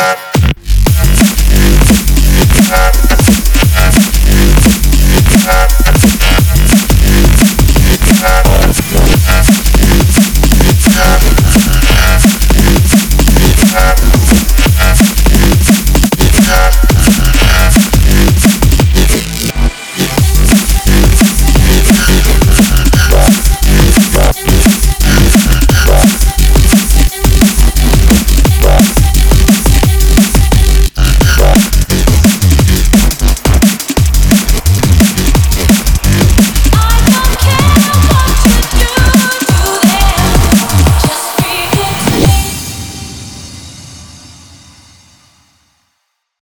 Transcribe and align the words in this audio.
Just 0.00 0.29